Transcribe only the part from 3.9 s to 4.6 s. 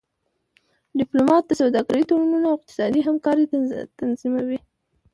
تنظیموي.